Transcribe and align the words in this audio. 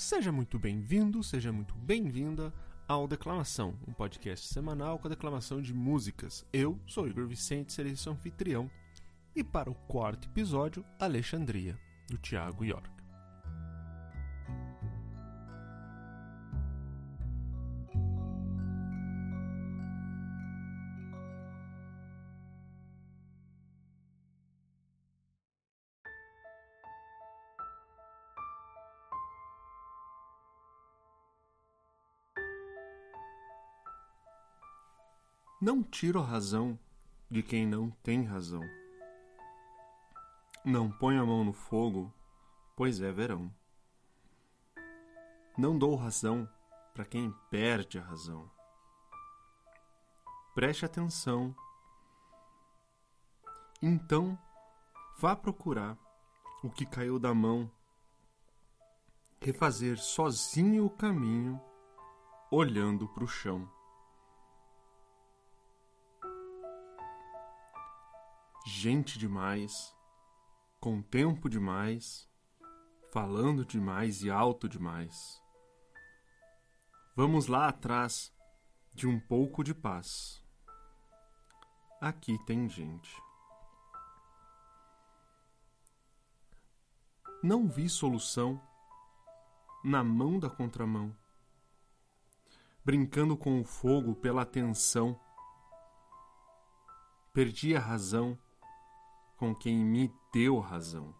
Seja 0.00 0.32
muito 0.32 0.58
bem-vindo, 0.58 1.22
seja 1.22 1.52
muito 1.52 1.74
bem-vinda 1.74 2.54
ao 2.88 3.06
Declamação, 3.06 3.78
um 3.86 3.92
podcast 3.92 4.48
semanal 4.48 4.98
com 4.98 5.06
a 5.06 5.10
declamação 5.10 5.60
de 5.60 5.74
músicas. 5.74 6.42
Eu 6.50 6.80
sou 6.86 7.06
Igor 7.06 7.26
Vicente, 7.26 7.70
serei 7.70 7.94
seu 7.94 8.12
anfitrião. 8.12 8.70
E 9.36 9.44
para 9.44 9.70
o 9.70 9.74
quarto 9.74 10.26
episódio, 10.26 10.82
Alexandria, 10.98 11.78
do 12.08 12.16
Tiago 12.16 12.64
York. 12.64 12.99
Não 35.60 35.82
tiro 35.82 36.18
a 36.20 36.24
razão 36.24 36.78
de 37.30 37.42
quem 37.42 37.66
não 37.66 37.90
tem 37.90 38.24
razão. 38.24 38.62
Não 40.64 40.90
põe 40.90 41.18
a 41.18 41.24
mão 41.26 41.44
no 41.44 41.52
fogo, 41.52 42.10
pois 42.74 42.98
é 43.02 43.12
verão. 43.12 43.54
Não 45.58 45.78
dou 45.78 45.96
razão 45.96 46.48
para 46.94 47.04
quem 47.04 47.30
perde 47.50 47.98
a 47.98 48.02
razão. 48.02 48.50
Preste 50.54 50.86
atenção. 50.86 51.54
Então, 53.82 54.38
vá 55.18 55.36
procurar 55.36 55.98
o 56.62 56.70
que 56.70 56.86
caiu 56.86 57.18
da 57.18 57.34
mão, 57.34 57.70
refazer 59.38 59.98
sozinho 59.98 60.86
o 60.86 60.90
caminho, 60.90 61.60
olhando 62.50 63.06
para 63.06 63.24
o 63.24 63.28
chão. 63.28 63.70
Gente 68.80 69.18
demais, 69.18 69.94
com 70.80 71.02
tempo 71.02 71.50
demais, 71.50 72.26
falando 73.12 73.62
demais 73.62 74.22
e 74.22 74.30
alto 74.30 74.66
demais. 74.66 75.38
Vamos 77.14 77.46
lá 77.46 77.68
atrás 77.68 78.34
de 78.94 79.06
um 79.06 79.20
pouco 79.20 79.62
de 79.62 79.74
paz. 79.74 80.42
Aqui 82.00 82.38
tem 82.46 82.70
gente. 82.70 83.14
Não 87.42 87.68
vi 87.68 87.86
solução 87.86 88.58
na 89.84 90.02
mão 90.02 90.38
da 90.38 90.48
contramão, 90.48 91.14
brincando 92.82 93.36
com 93.36 93.60
o 93.60 93.64
fogo 93.64 94.14
pela 94.14 94.40
atenção. 94.40 95.20
Perdi 97.34 97.76
a 97.76 97.80
razão 97.80 98.38
com 99.40 99.54
quem 99.54 99.82
me 99.82 100.14
deu 100.30 100.58
razão. 100.58 101.14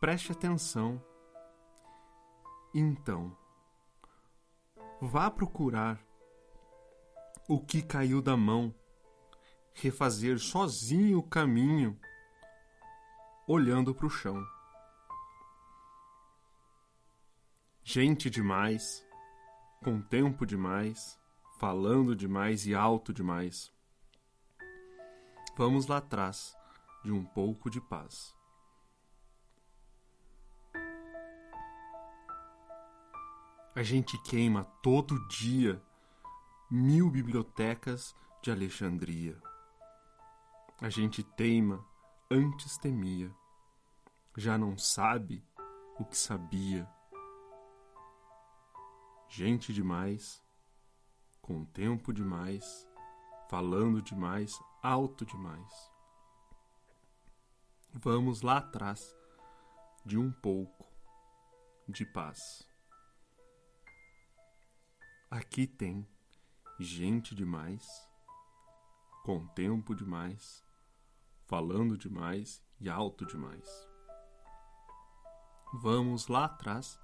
Preste 0.00 0.32
atenção. 0.32 1.00
Então, 2.74 3.38
vá 5.00 5.30
procurar 5.30 6.04
o 7.48 7.60
que 7.60 7.80
caiu 7.80 8.20
da 8.20 8.36
mão, 8.36 8.74
refazer 9.74 10.40
sozinho 10.40 11.20
o 11.20 11.22
caminho, 11.22 11.96
olhando 13.46 13.94
para 13.94 14.06
o 14.06 14.10
chão. 14.10 14.44
Gente 17.84 18.28
demais, 18.28 19.06
com 19.84 20.02
tempo 20.02 20.44
demais, 20.44 21.16
falando 21.60 22.16
demais 22.16 22.66
e 22.66 22.74
alto 22.74 23.12
demais. 23.12 23.77
Vamos 25.58 25.88
lá 25.88 25.96
atrás 25.96 26.56
de 27.02 27.10
um 27.10 27.24
pouco 27.24 27.68
de 27.68 27.80
paz. 27.80 28.32
A 33.74 33.82
gente 33.82 34.16
queima 34.22 34.62
todo 34.84 35.26
dia 35.26 35.82
mil 36.70 37.10
bibliotecas 37.10 38.14
de 38.40 38.52
Alexandria. 38.52 39.36
A 40.80 40.88
gente 40.88 41.24
teima, 41.24 41.84
antes 42.30 42.78
temia, 42.78 43.34
já 44.36 44.56
não 44.56 44.78
sabe 44.78 45.44
o 45.98 46.04
que 46.04 46.16
sabia. 46.16 46.88
Gente 49.28 49.72
demais, 49.72 50.40
com 51.42 51.64
tempo 51.64 52.12
demais, 52.12 52.88
falando 53.50 54.00
demais, 54.00 54.56
alto 54.82 55.26
demais. 55.26 55.92
Vamos 57.92 58.42
lá 58.42 58.58
atrás 58.58 59.16
de 60.04 60.16
um 60.16 60.30
pouco 60.30 60.86
de 61.88 62.04
paz. 62.06 62.66
Aqui 65.30 65.66
tem 65.66 66.08
gente 66.78 67.34
demais, 67.34 67.86
com 69.24 69.46
tempo 69.48 69.94
demais, 69.94 70.64
falando 71.46 71.98
demais 71.98 72.62
e 72.80 72.88
alto 72.88 73.26
demais. 73.26 73.68
Vamos 75.74 76.28
lá 76.28 76.44
atrás 76.44 76.98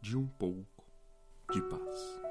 de 0.00 0.16
um 0.16 0.26
pouco 0.26 0.84
de 1.52 1.62
paz. 1.62 2.21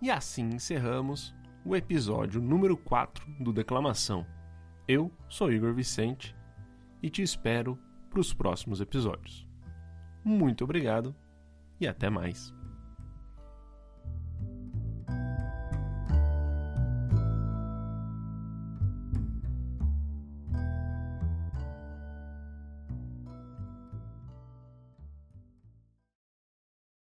E 0.00 0.10
assim 0.10 0.50
encerramos 0.50 1.34
o 1.64 1.74
episódio 1.74 2.40
número 2.40 2.76
4 2.76 3.26
do 3.40 3.52
Declamação. 3.52 4.24
Eu 4.86 5.10
sou 5.28 5.52
Igor 5.52 5.74
Vicente 5.74 6.36
e 7.02 7.10
te 7.10 7.20
espero 7.20 7.76
para 8.08 8.20
os 8.20 8.32
próximos 8.32 8.80
episódios. 8.80 9.46
Muito 10.24 10.62
obrigado 10.62 11.14
e 11.80 11.86
até 11.86 12.08
mais. 12.08 12.54